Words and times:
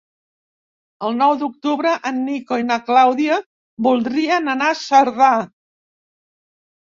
El 1.09 1.11
nou 1.17 1.33
d'octubre 1.41 1.91
en 2.11 2.17
Nico 2.29 2.57
i 2.61 2.65
na 2.69 2.77
Clàudia 2.87 3.37
voldrien 3.89 4.51
anar 4.55 4.71
a 4.75 4.79
Cerdà. 4.81 5.29